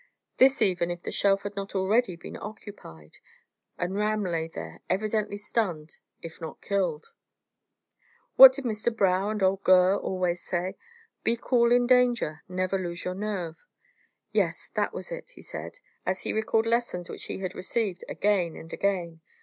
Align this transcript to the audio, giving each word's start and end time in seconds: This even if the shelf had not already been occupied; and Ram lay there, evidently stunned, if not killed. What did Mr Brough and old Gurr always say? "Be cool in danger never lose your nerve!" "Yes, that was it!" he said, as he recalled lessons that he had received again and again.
This 0.37 0.63
even 0.63 0.89
if 0.89 1.03
the 1.03 1.11
shelf 1.11 1.43
had 1.43 1.55
not 1.55 1.75
already 1.75 2.15
been 2.15 2.35
occupied; 2.35 3.19
and 3.77 3.95
Ram 3.95 4.23
lay 4.23 4.47
there, 4.47 4.81
evidently 4.89 5.37
stunned, 5.37 5.99
if 6.23 6.41
not 6.41 6.59
killed. 6.59 7.13
What 8.35 8.51
did 8.53 8.65
Mr 8.65 8.89
Brough 8.97 9.29
and 9.29 9.43
old 9.43 9.63
Gurr 9.63 9.95
always 9.95 10.41
say? 10.41 10.75
"Be 11.23 11.37
cool 11.39 11.71
in 11.71 11.85
danger 11.85 12.41
never 12.49 12.79
lose 12.79 13.05
your 13.05 13.13
nerve!" 13.13 13.63
"Yes, 14.31 14.71
that 14.73 14.91
was 14.91 15.11
it!" 15.11 15.29
he 15.35 15.43
said, 15.43 15.77
as 16.03 16.21
he 16.21 16.33
recalled 16.33 16.65
lessons 16.65 17.05
that 17.05 17.21
he 17.25 17.37
had 17.37 17.53
received 17.53 18.03
again 18.09 18.55
and 18.55 18.73
again. 18.73 19.21